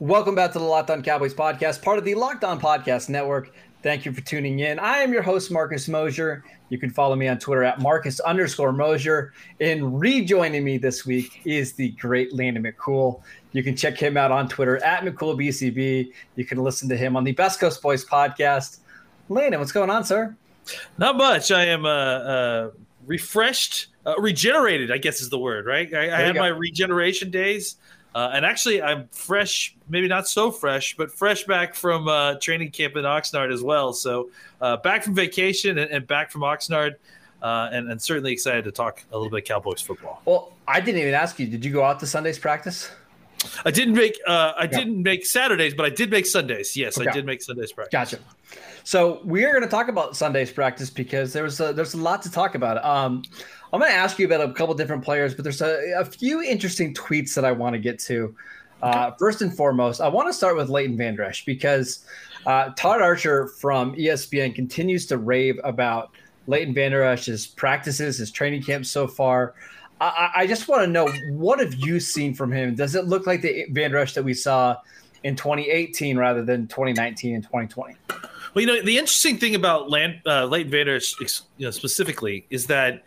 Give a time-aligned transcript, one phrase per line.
[0.00, 3.52] Welcome back to the Locked On Cowboys podcast, part of the Locked On Podcast Network.
[3.82, 4.78] Thank you for tuning in.
[4.78, 6.44] I am your host, Marcus Mosher.
[6.68, 9.32] You can follow me on Twitter at Marcus underscore Mosher.
[9.60, 13.22] And rejoining me this week is the great Landon McCool.
[13.50, 16.12] You can check him out on Twitter at McCoolBCB.
[16.36, 18.78] You can listen to him on the Best Coast Boys podcast.
[19.28, 20.36] Landon, what's going on, sir?
[20.96, 21.50] Not much.
[21.50, 22.70] I am uh, uh,
[23.04, 25.92] refreshed, uh, regenerated, I guess is the word, right?
[25.92, 26.40] I, I had go.
[26.40, 27.78] my regeneration days.
[28.14, 32.70] Uh, and actually, I'm fresh, maybe not so fresh, but fresh back from uh, training
[32.70, 33.92] camp in Oxnard as well.
[33.92, 36.94] So uh, back from vacation and, and, back from Oxnard,
[37.42, 40.20] uh, and, and, certainly excited to talk a little bit Cowboys football.
[40.24, 41.46] Well, I didn't even ask you.
[41.46, 42.90] Did you go out to Sunday's practice?
[43.64, 46.76] I didn't make uh, I didn't make Saturdays, but I did make Sundays.
[46.76, 47.08] Yes, okay.
[47.08, 47.92] I did make Sundays practice.
[47.92, 48.18] Gotcha.
[48.82, 52.22] So we are going to talk about Sunday's practice because there's a, there's a lot
[52.22, 52.82] to talk about.
[52.84, 53.22] Um,
[53.72, 56.42] I'm going to ask you about a couple different players, but there's a, a few
[56.42, 58.34] interesting tweets that I want to get to.
[58.80, 62.04] Uh, first and foremost, I want to start with Leighton Vander Esch because
[62.46, 66.10] uh, Todd Archer from ESPN continues to rave about
[66.46, 69.54] Leighton Vander Esch's practices, his training camp so far.
[70.00, 72.74] I, I just want to know what have you seen from him?
[72.74, 74.76] Does it look like the Vander Esch that we saw
[75.24, 77.96] in 2018 rather than 2019 and 2020?
[78.54, 81.14] Well, you know, the interesting thing about Land, uh, Leighton Vander Esch,
[81.58, 83.02] you know, specifically is that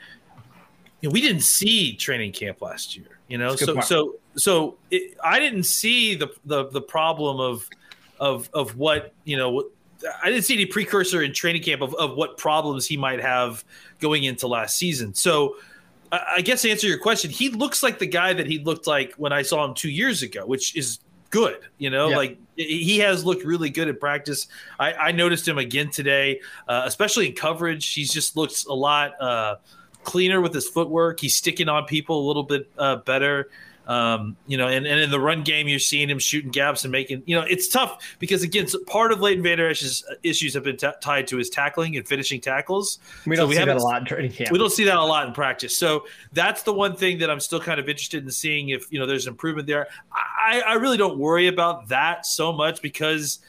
[1.02, 3.20] you know, we didn't see training camp last year.
[3.28, 7.68] You know, so so so it, I didn't see the, the the problem of
[8.20, 9.70] of of what you know.
[10.24, 13.64] I didn't see any precursor in training camp of, of what problems he might have
[14.00, 15.14] going into last season.
[15.14, 15.58] So
[16.12, 18.88] I, I guess to answer your question, he looks like the guy that he looked
[18.88, 21.00] like when I saw him two years ago, which is
[21.30, 21.60] good.
[21.78, 22.18] You know, yeah.
[22.18, 24.48] like he has looked really good at practice.
[24.80, 27.94] I, I noticed him again today, uh, especially in coverage.
[27.94, 29.20] He's just looks a lot.
[29.22, 29.56] Uh,
[30.04, 31.20] cleaner with his footwork.
[31.20, 33.50] He's sticking on people a little bit uh, better.
[33.88, 36.92] Um, you know, and, and in the run game, you're seeing him shooting gaps and
[36.92, 40.78] making, you know, it's tough because again, part of Leighton Vander Esch's issues have been
[40.78, 43.00] t- tied to his tackling and finishing tackles.
[43.26, 44.52] We don't so we see that a lot in training camp.
[44.52, 45.76] We don't see that a lot in practice.
[45.76, 49.00] So that's the one thing that I'm still kind of interested in seeing if, you
[49.00, 49.88] know, there's improvement there.
[50.14, 53.40] I, I really don't worry about that so much because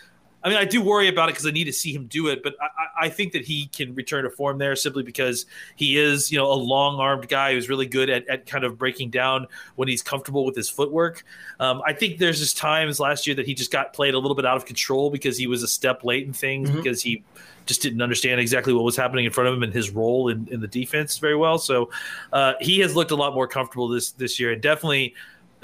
[0.44, 2.42] I mean, I do worry about it because I need to see him do it,
[2.42, 6.32] but I, I, think that he can return to form there simply because he is,
[6.32, 9.47] you know, a long armed guy who's really good at, at kind of breaking down
[9.76, 11.25] when he's comfortable with his footwork.
[11.60, 14.34] Um, I think there's just times last year that he just got played a little
[14.34, 16.78] bit out of control because he was a step late in things mm-hmm.
[16.78, 17.22] because he
[17.66, 20.48] just didn't understand exactly what was happening in front of him and his role in,
[20.50, 21.59] in the defense very well.
[21.59, 21.91] So
[22.32, 25.14] uh, he has looked a lot more comfortable this this year and definitely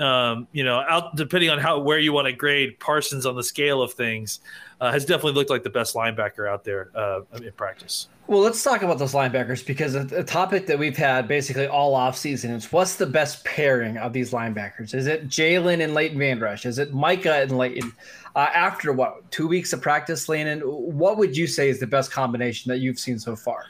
[0.00, 3.42] um, you know, out depending on how where you want to grade Parsons on the
[3.42, 4.40] scale of things,
[4.80, 8.08] uh, has definitely looked like the best linebacker out there uh, in practice.
[8.26, 12.16] Well, let's talk about those linebackers because a, topic that we've had basically all off
[12.16, 14.94] season is what's the best pairing of these linebackers?
[14.94, 16.66] Is it Jaylon and Leighton Vander Esch?
[16.66, 17.90] Is it Micah and Leighton?
[18.36, 22.12] Uh, after what two weeks of practice, Landon, what would you say is the best
[22.12, 23.64] combination that you've seen so far?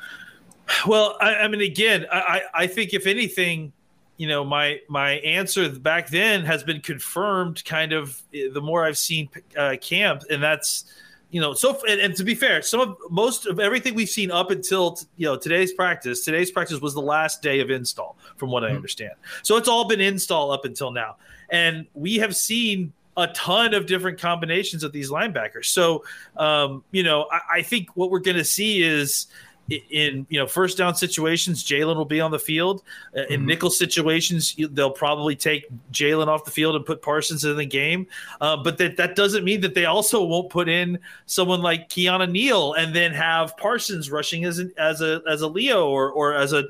[0.87, 3.73] Well, I, I mean, again, I, I think if anything,
[4.19, 8.85] you know my my answer back then has been confirmed kind of eh, the more
[8.85, 10.85] i've seen uh, camp and that's
[11.31, 14.31] you know so and, and, to be fair some of most of everything we've seen
[14.31, 18.17] up until t- you know today's practice today's practice was the last day of install
[18.37, 18.73] from what mm-hmm.
[18.73, 19.13] i understand.
[19.43, 21.17] So it's all been install up until now.
[21.51, 25.67] And we have seen a ton of different combinations of these linebackers.
[25.67, 26.05] So
[26.37, 29.27] um, you know I, I think what we're going to see is
[29.69, 32.83] in you know first down situations, Jaylon will be on the field.
[33.17, 33.47] Uh, in mm-hmm.
[33.47, 38.07] nickel situations, they'll probably take Jaylon off the field and put Parsons in the game.
[38.41, 42.31] Uh, but that that doesn't mean that they also won't put in someone like Keanu
[42.31, 46.35] Neal and then have Parsons rushing as an, as a as a Leo or or
[46.35, 46.65] as a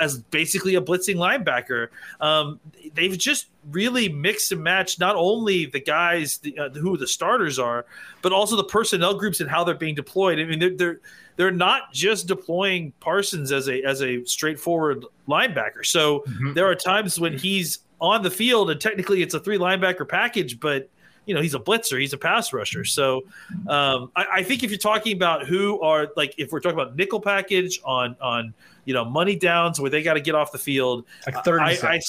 [0.00, 1.88] as basically a blitzing linebacker.
[2.20, 2.58] Um,
[2.94, 7.58] they've just really mix and match not only the guys the, uh, who the starters
[7.58, 7.86] are,
[8.22, 10.38] but also the personnel groups and how they're being deployed.
[10.38, 11.00] I mean, they're, they're
[11.36, 15.84] they're not just deploying Parsons as a as a straightforward linebacker.
[15.84, 16.52] So mm-hmm.
[16.52, 20.60] there are times when he's on the field and technically it's a three linebacker package,
[20.60, 20.88] but
[21.26, 22.84] you know he's a blitzer, he's a pass rusher.
[22.84, 23.22] So
[23.68, 26.96] um, I, I, think if you're talking about who are like if we're talking about
[26.96, 28.52] nickel package on on
[28.84, 31.68] you know money downs where they got to get off the field, like 30 I,
[31.82, 32.00] I,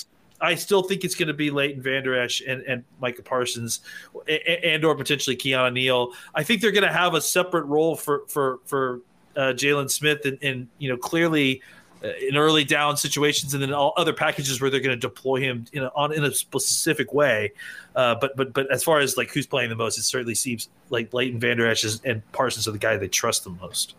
[0.41, 3.81] I still think it's going to be Leighton Vander Esch and, and Micah Parsons
[4.27, 6.13] and, and or potentially Keanu Neal.
[6.33, 9.01] I think they're going to have a separate role for for for
[9.35, 11.61] uh, Jaylon Smith and, and you know clearly
[12.03, 15.39] uh, in early down situations, and then all other packages where they're going to deploy
[15.39, 17.51] him in a, on in a specific way.
[17.95, 20.69] Uh, but but but as far as like who's playing the most, it certainly seems
[20.89, 23.95] like Leighton Vander Esch and Parsons are the guy they trust the most.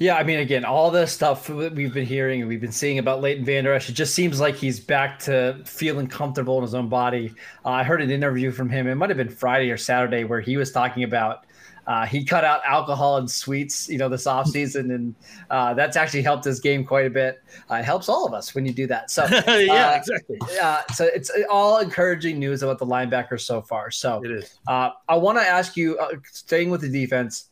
[0.00, 2.98] Yeah, I mean, again, all the stuff that we've been hearing and we've been seeing
[2.98, 6.74] about Leighton Vander Esch, it just seems like he's back to feeling comfortable in his
[6.74, 7.34] own body.
[7.66, 8.86] Uh, I heard an interview from him.
[8.86, 11.44] It might have been Friday or Saturday where he was talking about
[11.86, 15.14] uh, he cut out alcohol and sweets, you know, this offseason, and
[15.50, 17.42] uh, that's actually helped his game quite a bit.
[17.70, 19.10] Uh, it helps all of us when you do that.
[19.10, 20.38] So, yeah, uh, exactly.
[20.62, 23.90] Uh, so it's all encouraging news about the linebackers so far.
[23.90, 24.58] So, It is.
[24.66, 27.49] uh, I want to ask you, uh, staying with the defense,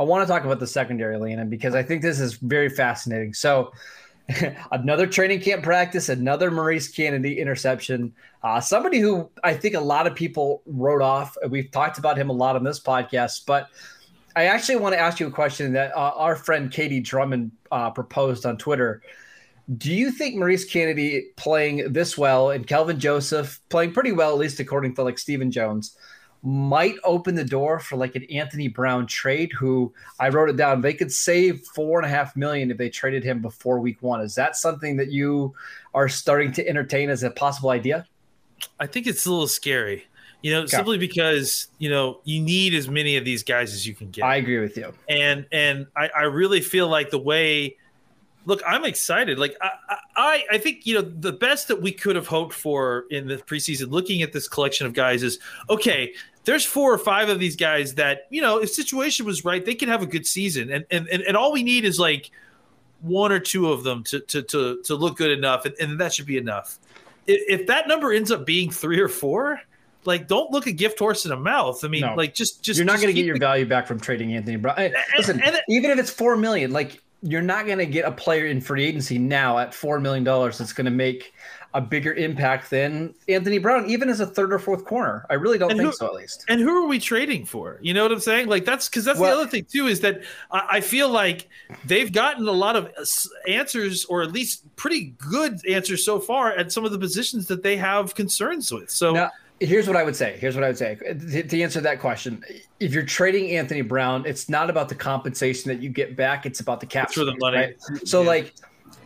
[0.00, 3.34] I want to talk about the secondary, Landon, because I think this is very fascinating.
[3.34, 3.70] So,
[4.72, 8.14] another training camp practice, another Maurice Canady interception.
[8.42, 11.36] Uh, somebody who I think a lot of people wrote off.
[11.50, 13.68] We've talked about him a lot on this podcast, but
[14.34, 17.90] I actually want to ask you a question that uh, our friend KD Drummond uh,
[17.90, 19.02] proposed on Twitter.
[19.76, 24.38] Do you think Maurice Canady playing this well and Kelvin Joseph playing pretty well, at
[24.38, 25.94] least according to like Stephen Jones,
[26.42, 29.52] might open the door for like an Anthony Brown trade?
[29.52, 32.88] Who I wrote it down, they could save four and a half million if they
[32.88, 34.20] traded him before week one.
[34.20, 35.54] Is that something that you
[35.94, 38.06] are starting to entertain as a possible idea?
[38.78, 40.06] I think it's a little scary.
[40.42, 43.94] You know, simply because you know you need as many of these guys as you
[43.94, 44.24] can get.
[44.24, 44.94] I agree with you.
[45.06, 47.76] and and I, I really feel like the way
[48.46, 49.70] look i'm excited like I,
[50.16, 53.36] I i think you know the best that we could have hoped for in the
[53.36, 55.38] preseason looking at this collection of guys is
[55.68, 56.14] okay
[56.44, 59.74] there's four or five of these guys that you know if situation was right they
[59.74, 62.30] could have a good season and and and, and all we need is like
[63.02, 66.12] one or two of them to to to, to look good enough and, and that
[66.12, 66.78] should be enough
[67.26, 69.60] if, if that number ends up being three or four
[70.04, 72.14] like don't look a gift horse in the mouth i mean No.
[72.14, 74.56] like just just you're not going to get your the- value back from trading Anthony
[74.56, 74.74] Brown.
[74.78, 78.06] Eh, hey, Listen, and even if it's four million, like you're not going to get
[78.06, 81.34] a player in free agency now at four million dollars that's going to make
[81.72, 85.24] a bigger impact than Anthony Brown, even as a third or fourth corner.
[85.30, 86.44] I really don't And think who- so, at least.
[86.48, 87.78] And who are we trading for?
[87.80, 88.48] You know what I'm saying?
[88.48, 91.48] Like that's because that's Well- the other thing too is that I, I feel like
[91.84, 92.90] they've gotten a lot of
[93.48, 97.62] answers, or at least pretty good answers so far at some of the positions that
[97.62, 98.90] they have concerns with.
[98.90, 99.30] So Now,
[99.60, 100.36] here's what I would say.
[100.40, 102.42] Here's what I would say to, to answer that question.
[102.80, 106.60] If you're trading Anthony Brown, it's not about the compensation that you get back; it's
[106.60, 107.56] about the cap It's for the money.
[107.58, 107.76] right?
[108.04, 108.28] So, Yeah.
[108.28, 108.54] like,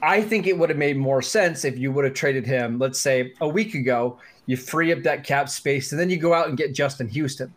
[0.05, 2.79] I think it would have made more sense if you would have traded him.
[2.79, 6.35] Let's say a week ago, you free up that cap space, and then you go
[6.35, 7.53] out and get Justin Houston.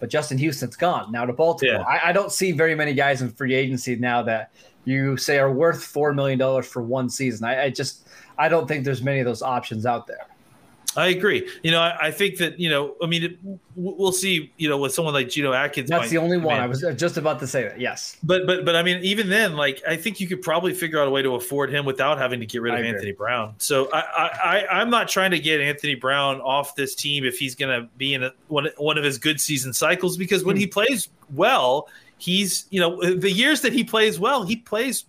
[0.00, 1.76] But Justin Houston's gone now to Baltimore.
[1.76, 1.82] Yeah.
[1.82, 4.50] I, I don't see very many guys in free agency now that
[4.84, 7.44] you say are worth four million dollars for one season.
[7.44, 8.08] I, I just
[8.38, 10.26] I don't think there's many of those options out there.
[10.96, 11.48] I agree.
[11.62, 13.38] You know, I, I think that you know, I mean, it,
[13.76, 14.52] we'll see.
[14.56, 16.56] You know, with someone like Geno Atkins, That's might the only one.
[16.56, 16.62] in.
[16.62, 17.80] I was uh, just about to say that.
[17.80, 18.16] Yes.
[18.22, 21.08] But but but I mean, even then, like I think you could probably figure out
[21.08, 22.94] a way to afford him without having to get rid I of agree.
[22.94, 23.54] Anthony Brown.
[23.58, 27.38] So I, I I I'm not trying to get Anthony Brown off this team if
[27.38, 30.56] he's going to be in a, one one of his good season cycles because when
[30.56, 30.60] hmm.
[30.60, 35.04] he plays well, he's you know the years that he plays well, he plays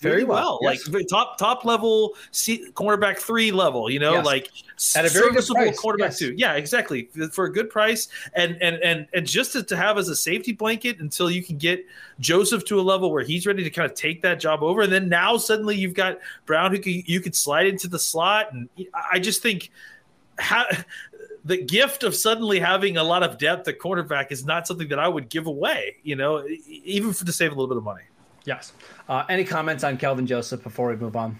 [0.00, 0.88] Very well, well, yes.
[0.88, 3.88] like top top level C, cornerback three level.
[3.88, 4.26] You know, Yes.
[4.26, 4.50] like
[4.96, 6.18] At a very serviceable price, quarterback yes.
[6.18, 6.34] two.
[6.36, 10.08] Yeah, exactly for a good price, and and and and just to, to have as
[10.08, 11.84] a safety blanket until you can get
[12.18, 14.92] Joseph to a level where he's ready to kind of take that job over, and
[14.92, 18.68] then now suddenly you've got Brown who can, you could slide into the slot, and
[19.12, 19.70] I just think
[20.38, 20.64] how.
[21.44, 24.98] The gift of suddenly having a lot of depth at cornerback is not something that
[24.98, 28.02] I would give away, you know, even for to save a little bit of money.
[28.44, 28.72] Yes.
[29.08, 31.38] Uh, any comments on Kelvin Joseph before we move on?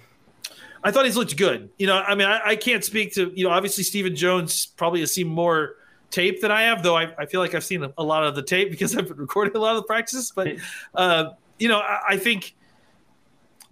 [0.82, 1.70] I thought he's looked good.
[1.78, 5.00] You know, I mean, I, I can't speak to, you know, obviously Stephen Jones probably
[5.00, 5.76] has seen more
[6.10, 8.34] tape than I have, though I, I feel like I've seen a, a lot of
[8.34, 10.32] the tape because I've been recording a lot of the practices.
[10.34, 10.56] But,
[10.94, 12.54] uh, you know, I, I think,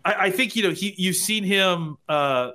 [0.05, 2.53] I, I think, you know, he, you've seen him, uh,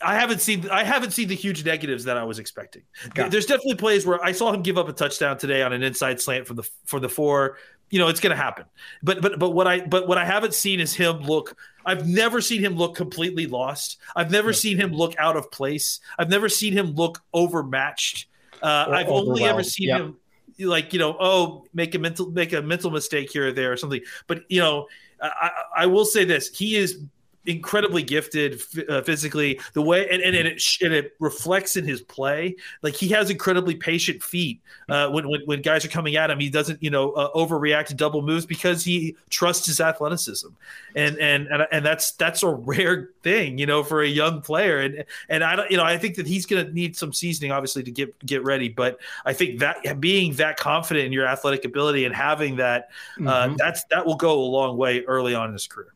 [0.00, 2.82] I haven't seen I haven't seen the huge negatives that I was expecting.
[3.16, 6.20] There's definitely plays where I saw him give up a touchdown today on an inside
[6.20, 7.56] slant from the for the four.
[7.90, 8.66] You know, it's going to happen.
[9.02, 11.56] But but but what I but what I haven't seen is him look.
[11.86, 13.98] I've never seen him look completely lost.
[14.14, 16.00] I've never seen him look out of place.
[16.18, 18.26] I've never seen him look overmatched.
[18.62, 20.00] Uh, I've only ever seen Yep.
[20.00, 20.16] him
[20.60, 23.76] like you know oh make a mental make a mental mistake here or there or
[23.76, 24.00] something.
[24.26, 24.88] But you know
[25.22, 27.00] I I will say this: he is
[27.48, 29.58] incredibly gifted uh, physically.
[29.72, 32.54] The way and, and, and it and it reflects in his play.
[32.82, 36.38] Like he has incredibly patient feet uh, when, when when guys are coming at him.
[36.38, 40.48] He doesn't you know uh, overreact to double moves because he trusts his athleticism,
[40.94, 44.78] and and and and that's that's a rare thing you know for a young player.
[44.78, 47.50] And and I don't you know I think that he's going to need some seasoning
[47.50, 48.68] obviously to get get ready.
[48.68, 53.20] But I think that being that confident in your athletic ability and having that uh,
[53.20, 53.56] mm-hmm.
[53.56, 55.94] that's that will go a long way early on in his career.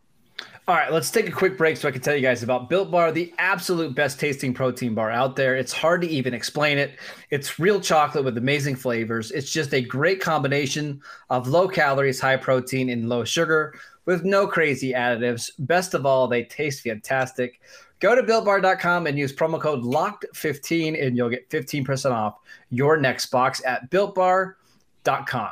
[0.69, 2.89] All right, let's take a quick break so I can tell you guys about Built
[2.89, 5.57] Bar, the absolute best tasting protein bar out there.
[5.57, 7.01] It's hard to even explain it.
[7.31, 9.33] It's real chocolate with amazing flavors.
[9.33, 14.47] It's just a great combination of low calories, high protein, and low sugar with no
[14.47, 15.51] crazy additives.
[15.59, 17.61] Best of all, they taste fantastic.
[17.99, 22.39] Go to builtbar.com and use promo code LOCKED15 and you'll get 15% off
[22.71, 25.51] your next box at builtbar.com.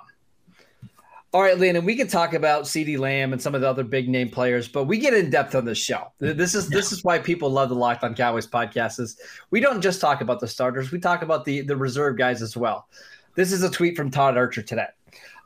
[1.32, 4.08] All right, Landon, we can talk about CeeDee Lamb and some of the other big
[4.08, 6.12] name players, but we get in depth on this show.
[6.18, 8.98] This is this is why people love the Locked on Cowboys podcast.
[8.98, 9.16] Is
[9.50, 12.56] we don't just talk about the starters, we talk about the the reserve guys as
[12.56, 12.88] well.
[13.36, 14.88] This is a tweet from Todd Archer today.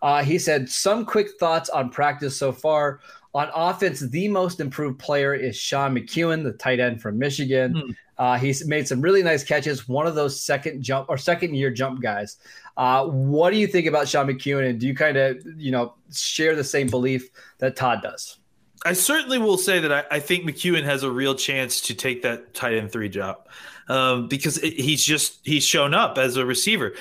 [0.00, 3.00] Uh, he said some quick thoughts on practice so far.
[3.34, 7.74] On offense, the most improved player is Sean McKeon, the tight end from Michigan.
[7.74, 7.90] Hmm.
[8.16, 9.88] Uh, he's made some really nice catches.
[9.88, 12.36] One of those second jump or second year jump guys.
[12.76, 14.70] Uh, what do you think about Sean McKeon?
[14.70, 18.38] And do you kind of, you know, share the same belief that Todd does?
[18.84, 22.22] I certainly will say that I, I think McKeon has a real chance to take
[22.22, 23.48] that tight end three job
[23.88, 26.94] um, because it, he's just he's shown up as a receiver.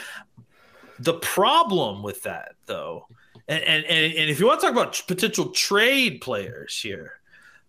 [1.00, 3.08] The problem with that, though,
[3.48, 7.14] and, and, and if you want to talk about potential trade players here,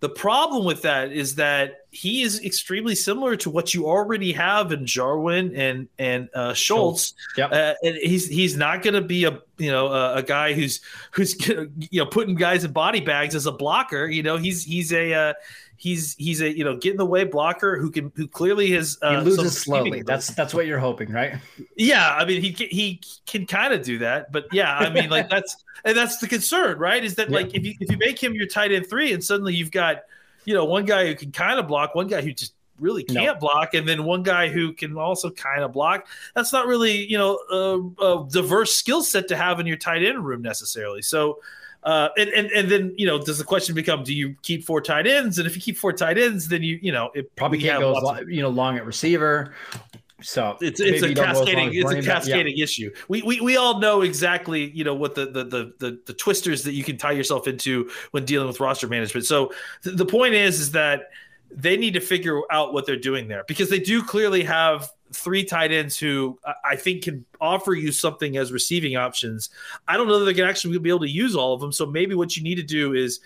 [0.05, 4.71] the problem with that is that he is extremely similar to what you already have
[4.71, 7.15] in Jarwin and and uh, Schultz.
[7.39, 7.53] Yep.
[7.53, 10.83] Uh, and he's he's not going to be a you know a, a, guy who's
[11.13, 11.69] who's you
[12.03, 14.07] know putting guys in body bags as a blocker.
[14.07, 15.33] You know he's he's a uh,
[15.85, 18.97] he's he's a you know get in the way blocker who can who clearly has
[19.03, 20.01] uh, he loses slowly.
[20.01, 21.35] That's that's what you're hoping, right?
[21.77, 25.29] Yeah, I mean he he can kind of do that, but yeah, I mean like
[25.29, 27.05] that's and that's the concern, right?
[27.05, 27.37] Is that yeah.
[27.37, 30.05] like if you if you make him your tight end three and suddenly you've got
[30.47, 33.35] you know one guy who can kind of block, one guy who just really can't
[33.37, 33.41] no.
[33.41, 36.07] block, and then one guy who can also kind of block.
[36.35, 40.03] That's not really you know a, a diverse skill set to have in your tight
[40.03, 41.03] end room necessarily.
[41.03, 41.41] So
[41.85, 44.81] uh, and, and and then you know, does the question become: Do you keep four
[44.81, 45.39] tight ends?
[45.39, 47.95] And if you keep four tight ends, then you you know it probably can't go
[47.95, 49.55] of, you know long at receiver.
[50.23, 52.65] So it's it's a cascading it's a cascading yeah.
[52.65, 52.91] issue.
[53.09, 56.63] We, we we all know exactly you know what the, the the the the twisters
[56.65, 59.27] that you can tie yourself into when dealing with roster management.
[59.27, 61.11] So th- the point is is that
[61.51, 65.45] they need to figure out what they're doing there because they do clearly have three
[65.45, 69.51] tight ends who I think can offer you something as receiving options.
[69.87, 71.73] I don't know that they can actually be able to use all of them.
[71.73, 73.21] So maybe what you need to do is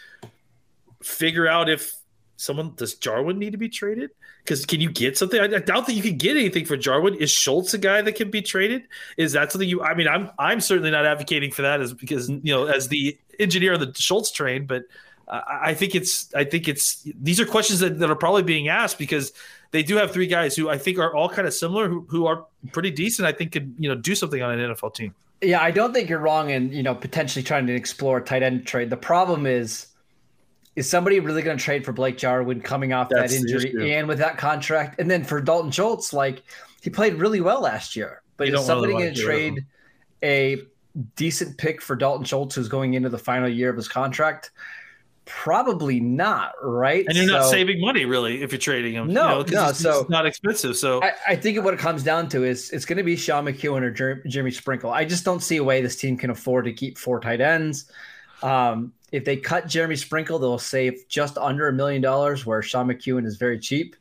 [1.03, 1.95] figure out if
[2.39, 4.11] someone does Jarwin need to be traded?
[4.43, 5.41] Because can you get something?
[5.41, 7.15] I, I, doubt that you can get anything for Jarwin.
[7.15, 8.85] Is Schultz a guy that can be traded?
[9.19, 9.83] Is that something you?
[9.83, 13.19] I mean, I'm I'm certainly not advocating for that as because you know as the
[13.39, 14.85] engineer of the Schultz train, but
[15.31, 18.99] I think it's I think it's these are questions that, that are probably being asked
[18.99, 19.33] because
[19.73, 22.27] they do have three guys who I think are all kind of similar who, who
[22.27, 23.29] are pretty decent.
[23.29, 25.15] I think could you know do something on an NFL team.
[25.43, 28.67] Yeah, I don't think you're wrong in you know potentially trying to explore tight end
[28.67, 28.89] trade.
[28.89, 29.89] The problem is,
[30.77, 34.09] is somebody really going to trade for Blake Jarwin coming off That's that injury and
[34.09, 36.43] with that contract, and then for Dalton Schultz, like
[36.81, 39.67] he played really well last year, but is somebody going to trade
[40.23, 40.63] a
[41.17, 44.53] decent pick for Dalton Schultz who's going into the final year of his contract?
[45.29, 47.05] Probably not, right?
[47.07, 49.13] And you're so, not saving money really if you're trading him.
[49.13, 49.73] No, you know, no.
[49.73, 50.75] so it's not expensive.
[50.75, 53.45] So I, I, think what it comes down to is it's going to be Sean
[53.45, 54.91] McKeon or Jer- Jimmy Sprinkle.
[54.91, 57.93] I just don't see a way this team can afford to keep four tight ends.
[58.43, 62.89] Um, if they cut Jeremy Sprinkle, they'll save just under a million dollars, where Sean
[62.89, 63.97] McKeon is very cheap.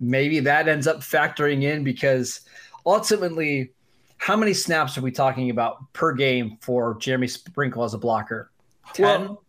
[0.00, 2.40] Maybe that ends up factoring in because
[2.84, 3.70] ultimately,
[4.18, 8.50] how many snaps are we talking about per game for Jeremy Sprinkle as a blocker?
[8.94, 9.28] Ten.
[9.28, 9.42] Well,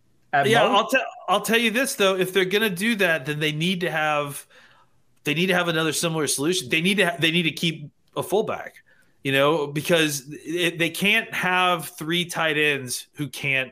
[0.46, 3.40] yeah, I'll tell I'll tell you this though, if they're going to do that, then
[3.40, 4.46] they need to have
[5.24, 6.70] they need to have another similar solution.
[6.70, 8.84] They need to ha- they need to keep a fullback,
[9.24, 13.72] you know, because it, they can't have three tight ends who can't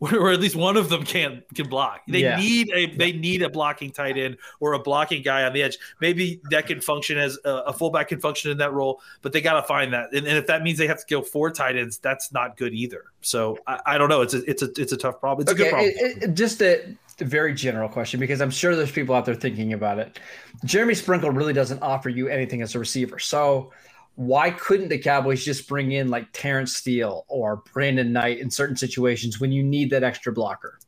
[0.12, 2.00] or at least one of them can can block.
[2.08, 2.36] They yeah.
[2.36, 5.76] need a they need a blocking tight end or a blocking guy on the edge.
[6.00, 9.42] Maybe that can function as a, a fullback can function in that role, but they
[9.42, 10.12] got to find that.
[10.14, 12.72] And, and, if that means they have to go four tight ends, that's not good
[12.72, 13.04] either.
[13.20, 14.22] So I, I don't know.
[14.22, 15.42] It's a it's a it's a tough problem.
[15.42, 15.92] It's okay, a good problem.
[15.96, 19.34] It, it, just a, a very general question because I'm sure there's people out there
[19.34, 20.18] thinking about it.
[20.64, 23.70] Jeremy Sprinkle really doesn't offer you anything as a receiver, so
[24.16, 28.76] why couldn't the Cowboys just bring in like Terence Steele or Brandon Knight in certain
[28.76, 30.78] situations when you need that extra blocker?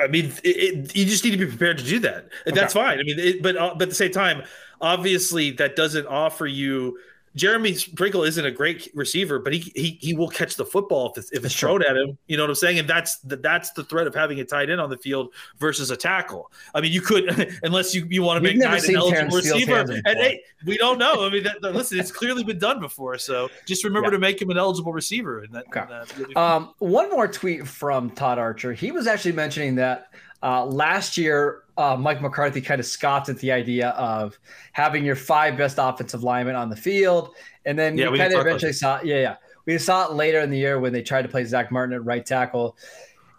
[0.00, 2.28] I mean, it, it, you just need to be prepared to do that.
[2.46, 2.54] Okay.
[2.58, 2.98] That's fine.
[2.98, 4.42] I mean, it, but uh, but at the same time,
[4.80, 6.98] obviously, that doesn't offer you
[7.38, 11.18] Jeremy Sprinkle isn't a great receiver, but he he, he will catch the football if
[11.18, 12.18] it's, if it's thrown at him.
[12.26, 12.80] You know what I'm saying?
[12.80, 15.90] And that's the, that's the threat of having a tight end on the field versus
[15.90, 16.50] a tackle.
[16.74, 19.78] I mean, you could unless you, you want to make Knight an eligible receiver.
[19.78, 21.24] And hey, we don't know.
[21.24, 23.16] I mean, that, listen, it's clearly been done before.
[23.18, 24.12] So just remember yeah.
[24.12, 25.40] to make him an eligible receiver.
[25.40, 25.84] And that, okay.
[26.16, 28.72] And um, one more tweet from Todd Archer.
[28.72, 30.08] He was actually mentioning that
[30.42, 34.36] uh, last year uh, Mike McCarthy kind of scoffed at the idea of
[34.72, 38.40] having your five best offensive linemen on the field, and then yeah, we, kind of
[38.40, 41.28] eventually saw, yeah, yeah, we saw it later in the year when they tried to
[41.28, 42.76] play Zach Martin at right tackle.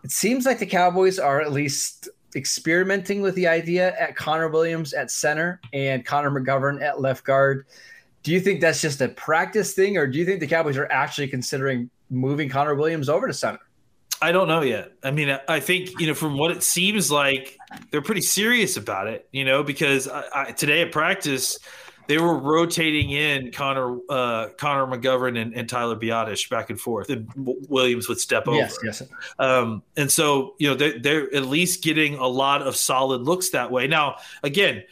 [0.05, 4.93] It seems like the Cowboys are at least experimenting with the idea at Connor Williams
[4.93, 7.65] at center and Connor McGovern at left guard.
[8.23, 10.89] Do you think that's just a practice thing, or do you think the Cowboys are
[10.91, 13.59] actually considering moving Connor Williams over to center?
[14.21, 14.91] I don't know yet.
[15.03, 17.57] I mean, I think you know from what it seems like
[17.91, 19.27] they're pretty serious about it.
[19.31, 21.57] You know, because I, I, today at practice
[22.09, 27.11] they were rotating in Connor uh, Connor McGovern and, and, Tyler Biadasz back and forth,
[27.11, 28.57] and Williams would step over.
[28.57, 29.03] Yes, yes.
[29.37, 33.51] Um, and so you know they're, they're at least getting a lot of solid looks
[33.51, 33.85] that way.
[33.85, 34.83] Now, again,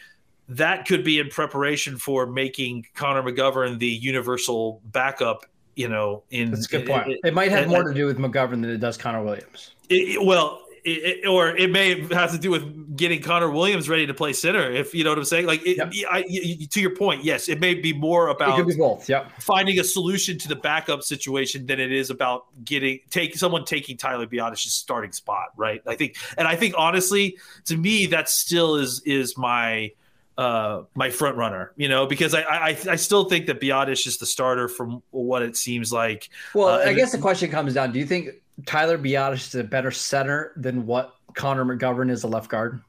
[0.50, 6.52] that could be in preparation for making Connor McGovern the universal backup you know, in
[6.52, 7.08] that's a good point.
[7.08, 9.72] It, it might have more to do with McGovern than it does Connor Williams.
[9.90, 14.14] It, well, it, or it may have to do with getting Connor Williams ready to
[14.14, 14.72] play center.
[14.72, 15.94] If you know what I'm saying, like yep.
[16.10, 16.24] I,
[16.72, 19.08] to your point, yes, it may be more about be both.
[19.08, 19.40] Yep.
[19.40, 23.98] finding a solution to the backup situation than it is about getting take someone taking
[23.98, 25.82] Tyler Biadasz's starting spot, right?
[25.86, 29.92] I think, and I think honestly, to me, that still is is my
[30.38, 34.18] uh, my front runner, you know, because I, I I still think that Biadasz is
[34.18, 36.30] the starter from what it seems like.
[36.54, 38.30] Well, uh, I guess the question comes down: Do you think
[38.66, 42.82] Tyler Biadasz is a better center than what Connor McGovern is a left guard?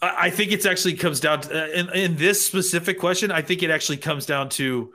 [0.00, 3.30] I, I think it's actually comes down to uh, in, in this specific question.
[3.30, 4.92] I think it actually comes down to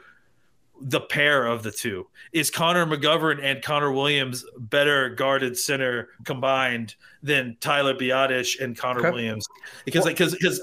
[0.82, 2.08] the pair of the two.
[2.34, 9.02] Is Connor McGovern and Connor Williams better guarded center combined than Tyler Biadasz and Connor
[9.02, 9.12] okay.
[9.12, 9.48] Williams?
[9.86, 10.62] Because because because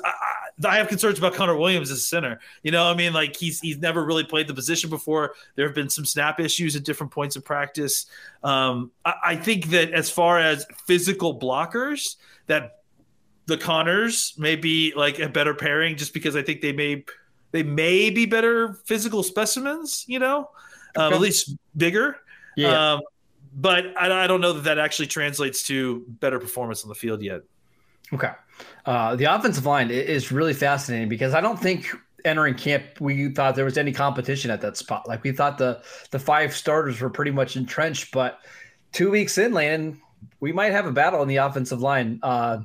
[0.64, 2.40] I, have concerns about Connor Williams as a center.
[2.62, 5.34] You know, I mean, like he's he's never really played the position before.
[5.54, 8.06] There have been some snap issues at different points of practice.
[8.42, 12.16] Um, I, I think that as far as physical blockers,
[12.46, 12.82] that
[13.46, 17.04] the Connors may be like a better pairing, just because I think they may
[17.52, 20.04] they may be better physical specimens.
[20.08, 20.50] You know,
[20.96, 22.16] um, at least bigger.
[22.56, 22.94] Yeah.
[22.94, 23.00] Um,
[23.54, 27.22] but I, I don't know that that actually translates to better performance on the field
[27.22, 27.42] yet.
[28.12, 28.30] Okay.
[28.86, 31.88] Uh, the offensive line is really fascinating because I don't think
[32.24, 35.06] entering camp we thought there was any competition at that spot.
[35.06, 38.40] Like we thought the the five starters were pretty much entrenched, but
[38.92, 40.00] two weeks in, Landon,
[40.40, 42.18] we might have a battle on the offensive line.
[42.22, 42.58] Uh,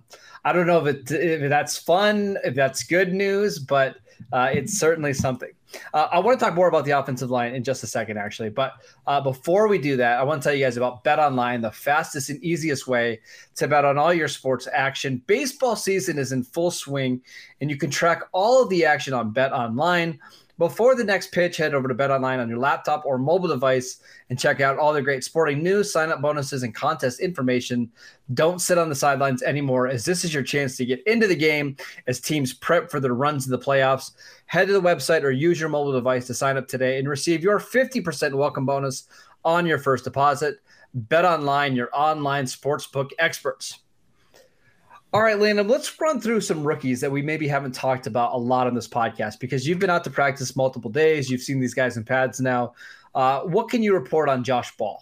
[0.46, 3.98] I don't know if, it, if that's fun, if that's good news, but
[4.32, 5.52] uh, it's certainly something.
[5.94, 8.50] Uh, I want to talk more about the offensive line in just a second, actually.
[8.50, 8.74] But
[9.08, 11.72] uh, before we do that, I want to tell you guys about Bet Online, the
[11.72, 13.20] fastest and easiest way
[13.56, 15.22] to bet on all your sports action.
[15.26, 17.22] Baseball season is in full swing,
[17.62, 20.20] and you can track all of the action on Bet Online.
[20.60, 24.00] Before the next pitch, head over to Bet Online on your laptop or mobile device
[24.30, 27.92] and check out all the great sporting news, sign up bonuses, and contest information.
[28.36, 31.36] Don't sit on the sidelines anymore, as this is your chance to get into the
[31.36, 34.12] game as teams prep for their runs to the playoffs.
[34.46, 37.42] Head to the website or use your mobile device to sign up today and receive
[37.42, 39.08] your 50% welcome bonus
[39.44, 40.58] on your first deposit.
[40.94, 43.80] Bet Online, your online sportsbook experts.
[45.14, 48.38] All right, Landon, let's run through some rookies that we maybe haven't talked about a
[48.38, 51.30] lot on this podcast because you've been out to practice multiple days.
[51.30, 52.74] You've seen these guys in pads now.
[53.14, 55.00] Uh, what can you report on Josh Ball?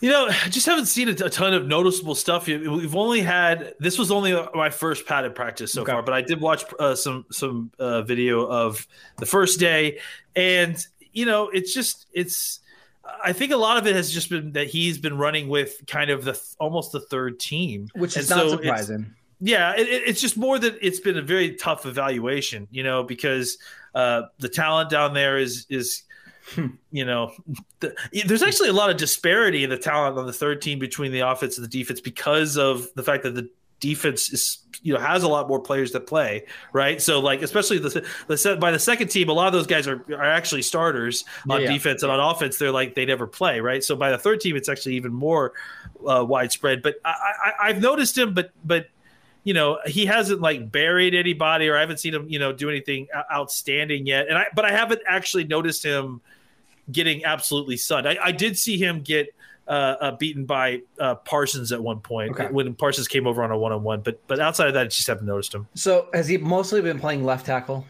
[0.00, 2.48] You know, I just haven't seen a, ton of noticeable stuff.
[2.48, 5.92] We've only had this was only my first padded practice so okay.
[5.92, 8.84] far, but I did watch uh, some some uh, video of
[9.18, 10.00] the first day,
[10.34, 12.58] and you know, it's just it's
[13.24, 16.10] I think a lot of it has just been that he's been running with kind
[16.10, 19.14] of the almost the third team, which is and not so surprising.
[19.40, 23.58] Yeah, it, it's just more that it's been a very tough evaluation, you know, because
[23.94, 26.02] uh, the talent down there is is
[26.50, 26.68] hmm.
[26.92, 27.32] you know
[27.80, 31.10] the, there's actually a lot of disparity in the talent on the third team between
[31.10, 33.48] the offense and the defense because of the fact that the
[33.82, 37.02] defense is you know has a lot more players that play right?
[37.02, 40.04] So like especially the, the by the second team a lot of those guys are,
[40.08, 42.10] are actually starters on yeah, defense yeah.
[42.10, 42.56] and on offense.
[42.56, 43.82] They're like they never play right?
[43.82, 45.52] So by the third team it's actually even more
[46.08, 46.80] uh, widespread.
[46.80, 48.86] But I, I i've noticed him but but
[49.42, 52.70] you know he hasn't like buried anybody or i haven't seen him you know do
[52.70, 54.28] anything outstanding yet.
[54.28, 56.20] And i but i haven't actually noticed him
[56.90, 58.08] getting absolutely sunned.
[58.08, 59.34] I, I did see him get
[59.68, 59.70] uh,
[60.00, 62.48] uh, beaten by uh, Parsons at one point Okay.
[62.50, 64.00] when Parsons came over on a one on one.
[64.00, 65.68] But but outside of that, I just haven't noticed him.
[65.74, 67.86] So has he mostly been playing left tackle?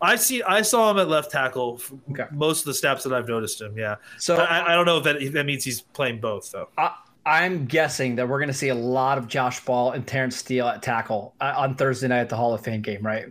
[0.00, 0.42] I see.
[0.42, 1.80] I saw him at left tackle.
[2.10, 2.26] Okay.
[2.32, 3.78] Most of the snaps that I've noticed him.
[3.78, 3.96] Yeah.
[4.18, 6.68] So I, I don't know if that that means he's playing both though.
[6.76, 10.36] I, I'm guessing that we're going to see a lot of Josh Ball and Terence
[10.36, 13.26] Steele at tackle uh, on Thursday night at the Hall of Fame game, right?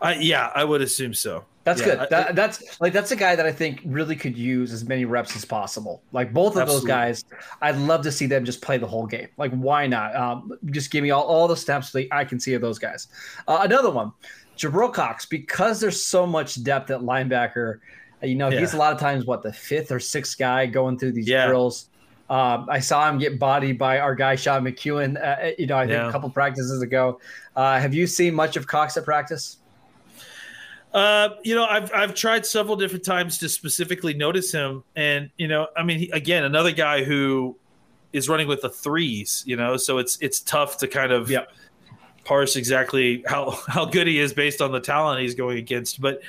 [0.00, 1.44] I, yeah, I would assume so.
[1.64, 1.98] That's Yeah, good.
[2.00, 5.04] I- That, that's like that's a guy that I think really could use as many
[5.04, 6.02] reps as possible.
[6.12, 6.88] Like both of Absolutely.
[6.88, 7.24] those guys,
[7.60, 9.28] I'd love to see them just play the whole game.
[9.36, 10.14] Like why not?
[10.16, 13.06] Um, just give me all, all the steps that I can see of those guys.
[13.46, 14.12] Uh, another one,
[14.56, 17.78] Jabril Cox, because there's so much depth at linebacker.
[18.22, 20.98] uh, You know, he's a lot of times what the fifth or sixth guy going
[20.98, 21.46] through these Yeah.
[21.46, 21.88] drills.
[22.28, 25.16] Um, I saw him get bodied by our guy Sean McKeon.
[25.22, 26.08] Uh, you know, I think Yeah.
[26.08, 27.20] a couple practices ago.
[27.54, 29.58] Uh, have you seen much of Cox at practice?
[30.92, 35.48] Uh, you know, I've I've tried several different times to specifically notice him, and you
[35.48, 37.56] know, I mean, he, again, another guy who
[38.12, 39.42] is running with the threes.
[39.46, 41.32] You know, so it's it's tough to kind of
[42.24, 46.00] parse exactly how how good he is based on the talent he's going against.
[46.00, 46.20] But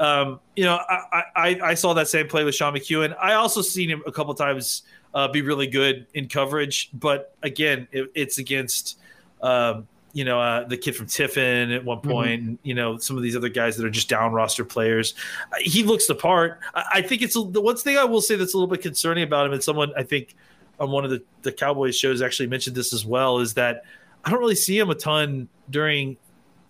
[0.00, 3.16] um, you know, I, I I saw that same play with Sean McKeon.
[3.20, 4.82] I also seen him a couple times
[5.14, 8.98] uh, be really good in coverage, but again, it, it's against.
[9.40, 13.16] Um, you know, uh, the kid from Tiffin at one point, and, you know, some
[13.16, 15.14] of these other guys that are just down roster players.
[15.52, 16.58] Uh, He looks the part.
[16.74, 19.24] I, I think it's the one thing I will say that's a little bit concerning
[19.24, 20.34] about him, and someone I think
[20.80, 23.82] on one of the, the Cowboys shows actually mentioned this as well, is that
[24.24, 26.16] I don't really see him a ton during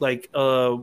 [0.00, 0.76] like uh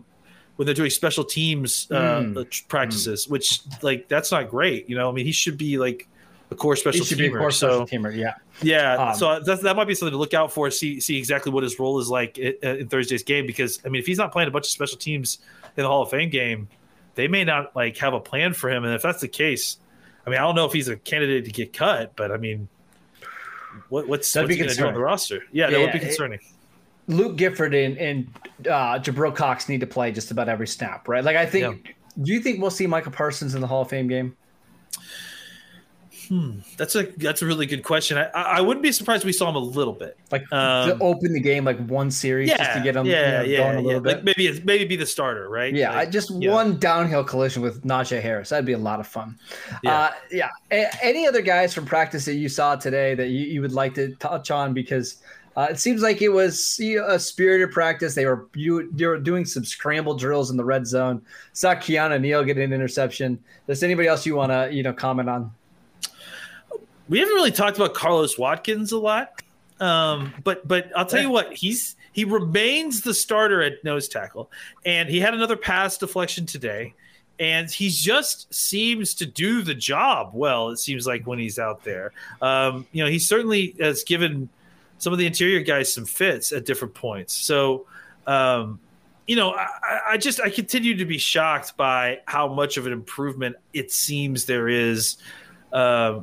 [0.55, 2.37] when they're doing special teams uh, Mm.
[2.37, 4.89] uh, practices, which like that's not great.
[4.89, 6.07] You know, I mean, he should be like
[6.51, 7.39] a core He special should be a teamer.
[7.39, 8.15] core so special teamer.
[8.15, 8.33] Yeah.
[8.61, 10.69] yeah, Um, so that that might be something to look out for.
[10.71, 13.99] See see exactly what his role is like in, in Thursday's game because I mean,
[13.99, 15.39] if he's not playing a bunch of special teams
[15.77, 16.67] in the Hall of Fame game,
[17.15, 18.83] they may not like have a plan for him.
[18.85, 19.77] And if that's the case,
[20.25, 22.67] I mean, I don't know if he's a candidate to get cut, but I mean,
[23.89, 25.43] what, what's That'd what's going to do on the roster?
[25.51, 26.39] Yeah, that would be it- concerning.
[27.07, 28.27] Luke Gifford and, and
[28.61, 31.23] uh, Jabril Cox need to play just about every snap, right?
[31.23, 31.93] Like, I think.
[32.19, 34.35] Do you think we'll see Micah Parsons in the Hall of Fame game?
[36.77, 38.17] That's a that's a really good question.
[38.17, 40.17] I I wouldn't be surprised if we saw him a little bit.
[40.31, 43.47] Like Um, to open the game, like one series, just to get him yeah, you
[43.47, 43.85] know, yeah, going a yeah.
[43.87, 44.15] little bit.
[44.15, 45.73] Like maybe it's, maybe be the starter, right?
[45.73, 46.51] yeah, I Like, just yeah.
[46.51, 48.49] one downhill collision with Najee Harris.
[48.49, 49.37] That'd be a lot of fun.
[49.83, 49.99] Yeah.
[49.99, 50.49] Uh, yeah.
[50.71, 53.93] A- any other guys from practice that you saw today that you, you would like
[53.95, 54.73] to touch on?
[54.73, 55.17] Because
[55.57, 58.13] uh, it seems like it was you know, a spirited practice.
[58.13, 61.21] They were you they were doing some scramble drills in the red zone.
[61.53, 63.39] Saw Keanu Neal get an interception.
[63.67, 65.51] Does anybody else you want to you know comment on?
[67.07, 69.41] We haven't really talked about Carlos Watkins a lot.
[69.79, 74.49] Um, but but I'll tell you what, he's he remains the starter at nose tackle,
[74.85, 76.93] and he had another pass deflection today,
[77.39, 80.69] and he just seems to do the job well.
[80.69, 84.47] It seems like when he's out there, um, you know, he certainly has given
[84.97, 87.33] some of the interior guys some fits at different points.
[87.33, 87.85] So,
[88.27, 88.79] um,
[89.27, 92.93] you know, I, I just I continue to be shocked by how much of an
[92.93, 95.17] improvement it seems there is.
[95.73, 96.21] Uh,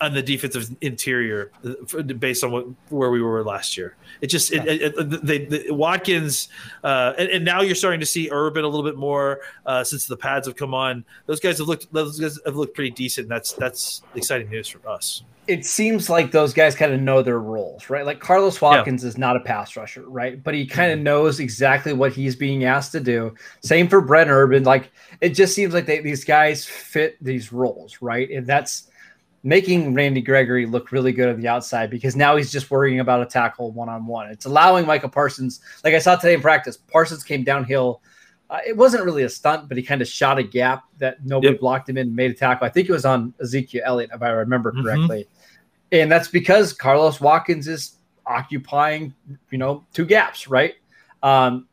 [0.00, 3.96] on the defensive interior uh, based on what where we were last year.
[4.20, 6.48] It just it, it, it- they, the Watkins
[6.84, 10.06] uh, and, and now you're starting to see Urban a little bit more uh, since
[10.06, 11.04] the pads have come on.
[11.26, 13.28] Those guys have looked those guys have looked pretty decent.
[13.28, 15.22] That's that's exciting news for us.
[15.48, 18.04] it seems like those guys kind of know their roles, right?
[18.04, 20.42] Like Carlos Watkins is not a pass rusher, right?
[20.42, 23.34] But he kind of knows exactly what he's being asked to do.
[23.62, 24.64] Same for Brent Urban.
[24.64, 28.28] Like it just seems like they, these guys fit these roles, right?
[28.30, 28.88] And that's
[29.42, 33.22] making Randy Gregory look really good on the outside because now he's just worrying about
[33.22, 34.28] a tackle one on one.
[34.28, 38.02] It's allowing Micah Parsons, like I saw today in practice, Parsons came downhill.
[38.48, 41.52] Uh, it wasn't really a stunt, but he kind of shot a gap that nobody
[41.52, 41.60] Yep.
[41.60, 42.66] blocked him in, and made a tackle.
[42.66, 44.82] I think it was on Ezekiel Elliott, if I remember Mhm.
[44.82, 45.28] correctly.
[45.92, 47.96] And that's because Carlos Watkins is
[48.26, 49.14] occupying,
[49.50, 50.74] you know, two gaps, right?
[51.22, 51.66] Um,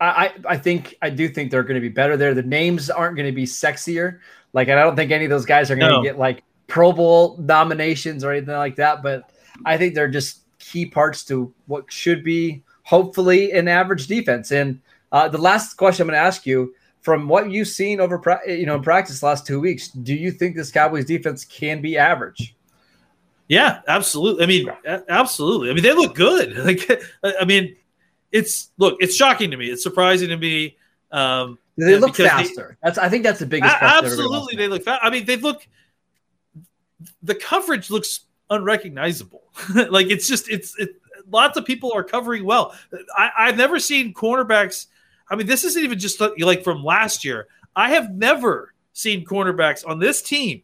[0.00, 2.34] I, I I think I do think they're going to be better there.
[2.34, 4.18] The names aren't going to be sexier.
[4.52, 6.02] Like, and I don't think any of those guys are going to No.
[6.02, 9.02] get like Pro Bowl nominations or anything like that.
[9.02, 9.30] But
[9.66, 14.52] I think they're just key parts to what should be hopefully an average defense.
[14.52, 14.80] And
[15.12, 18.40] uh, the last question I'm going to ask you, from what you've seen over, pra-
[18.46, 21.96] you know, in practice last two weeks, do you think this Cowboys defense can be
[21.96, 22.54] average?
[23.48, 24.44] Yeah, absolutely.
[24.44, 24.70] I mean,
[25.08, 25.70] absolutely.
[25.70, 26.56] I mean, they look good.
[26.64, 27.74] Like, I mean,
[28.30, 29.66] it's look, it's shocking to me.
[29.66, 30.76] It's surprising to me.
[31.10, 32.76] Um, they look because they- faster?
[32.82, 33.74] That's I think that's the biggest.
[33.74, 35.00] A- question everybody wants absolutely, they look fat.
[35.02, 35.66] I mean, they look.
[37.22, 39.42] The coverage looks unrecognizable.
[39.90, 40.96] like it's just it's it,
[41.28, 42.74] lots of people are covering well.
[43.16, 44.86] I, I've never seen cornerbacks.
[45.28, 47.46] I mean, this isn't even just like, from last year.
[47.76, 50.62] I have never seen cornerbacks on this team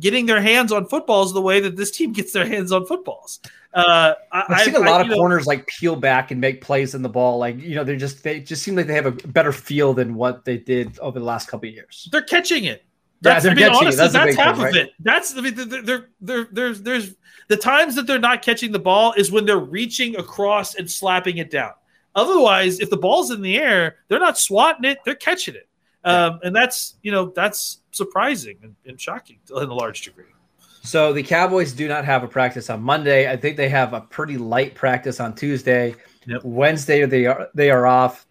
[0.00, 3.40] getting their hands on footballs the way that this team gets their hands on footballs.
[3.72, 6.60] Uh, I, I've seen a lot I, of know, corners like peel back and make
[6.60, 7.38] plays in the ball.
[7.38, 10.14] Like you know, they're just they just seem like they have a better feel than
[10.14, 12.08] what they did over the last couple of years.
[12.12, 12.84] They're catching it.
[13.24, 14.76] Yeah, That's, mean, honestly, That's that's, half thing, of right?
[14.76, 14.90] it.
[15.00, 17.14] That's I mean, they're, they're, they're, there's there's
[17.48, 21.38] the times that they're not catching the ball is when they're reaching across and slapping
[21.38, 21.72] it down.
[22.14, 25.68] Otherwise, if the ball's in the air, they're not swatting it; they're catching it,
[26.04, 30.26] um, and that's you know that's surprising and, and shocking in a large degree.
[30.82, 33.30] So the Cowboys do not have a practice on Monday.
[33.30, 35.94] I think they have a pretty light practice on Tuesday.
[36.26, 36.42] Yep.
[36.44, 38.26] Wednesday they are they are off.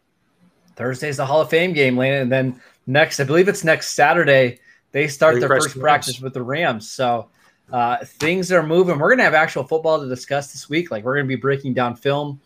[0.75, 4.59] Thursday's the Hall of Fame game, Lana, and then next, I believe it's next Saturday,
[4.93, 6.89] they start their first practice with the Rams.
[6.89, 7.27] So
[7.71, 8.99] uh, things are moving.
[8.99, 10.91] We're gonna have actual football to discuss this week.
[10.91, 12.39] Like we're gonna be breaking down film.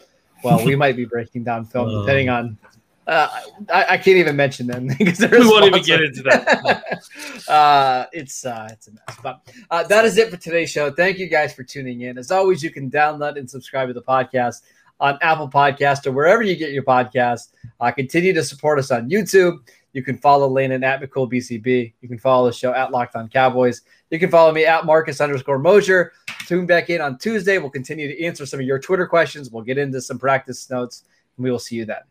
[0.43, 2.01] Well, we might be breaking down film Oh.
[2.05, 2.57] depending on.
[3.05, 3.29] Uh,
[3.73, 7.01] I, I can't even mention them because We won't even get into that.
[7.49, 9.17] uh, it's uh, it's a mess.
[9.23, 10.91] But uh, that is it for today's show.
[10.91, 12.17] Thank you guys for tuning in.
[12.17, 14.61] As always, you can download and subscribe to the podcast
[14.99, 17.49] on Apple Podcast or wherever you get your podcast.
[17.79, 19.59] Uh, continue to support us on YouTube.
[19.93, 21.93] You can follow Landon at McCool BCB.
[22.01, 23.81] You can follow the show at Locked On Cowboys.
[24.09, 26.13] You can follow me at Marcus underscore Mosher.
[26.45, 27.57] Tune back in on Tuesday.
[27.57, 29.49] We'll continue to answer some of your Twitter questions.
[29.49, 31.03] We'll get into some practice notes,
[31.35, 32.01] and we will see you then.